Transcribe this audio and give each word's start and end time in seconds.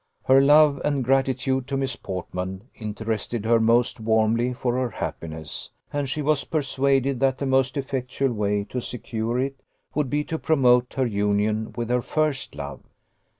Her 0.25 0.41
love 0.41 0.81
and 0.83 1.03
gratitude 1.03 1.67
to 1.67 1.77
Miss 1.77 1.95
Portman 1.95 2.63
interested 2.73 3.45
her 3.45 3.59
most 3.59 3.99
warmly 3.99 4.51
for 4.51 4.73
her 4.73 4.89
happiness, 4.89 5.69
and 5.93 6.09
she 6.09 6.23
was 6.23 6.43
persuaded 6.43 7.19
that 7.19 7.37
the 7.37 7.45
most 7.45 7.77
effectual 7.77 8.33
way 8.33 8.63
to 8.63 8.81
secure 8.81 9.37
it 9.39 9.61
would 9.93 10.09
be 10.09 10.23
to 10.23 10.39
promote 10.39 10.93
her 10.95 11.05
union 11.05 11.71
with 11.77 11.91
her 11.91 12.01
first 12.01 12.55
love. 12.55 12.79